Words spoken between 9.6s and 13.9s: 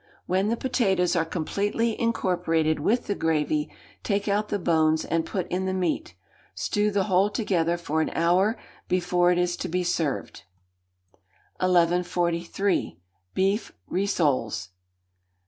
be served. 1143. Beef